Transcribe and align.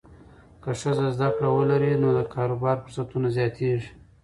که 0.61 0.69
ښځه 0.81 1.05
زده 1.15 1.29
کړه 1.35 1.49
ولري، 1.57 1.93
نو 2.01 2.09
د 2.17 2.19
کاروبار 2.33 2.75
فرصتونه 2.83 3.27
زیاتېږي. 3.37 3.89